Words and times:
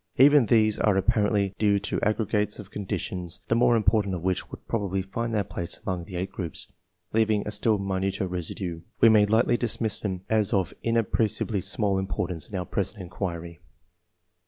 Even 0.17 0.47
these 0.47 0.79
are 0.79 0.97
apparently 0.97 1.53
due 1.59 1.77
to 1.77 2.01
aggregates 2.01 2.57
of 2.57 2.71
conditions, 2.71 3.41
the 3.49 3.53
more 3.55 3.75
im 3.75 3.83
portant 3.83 4.15
of 4.15 4.23
which 4.23 4.49
would 4.49 4.67
probably 4.67 5.03
find 5.03 5.31
their 5.31 5.43
place 5.43 5.77
among 5.85 6.05
the 6.05 6.15
8 6.15 6.31
groups, 6.31 6.71
leaving 7.13 7.47
a 7.47 7.51
still 7.51 7.77
minuter 7.77 8.25
residue. 8.27 8.81
We 8.99 9.09
may 9.09 9.27
lightly 9.27 9.57
dismiss 9.57 9.99
them 9.99 10.21
as 10.27 10.53
of 10.55 10.73
inappreciably 10.81 11.61
small 11.61 11.99
importance 11.99 12.49
in 12.49 12.57
our 12.57 12.65
present 12.65 12.99
inquiry. 12.99 13.59